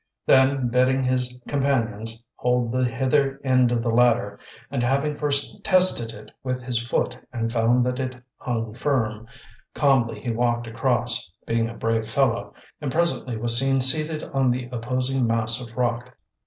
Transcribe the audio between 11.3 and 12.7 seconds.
being a brave fellow,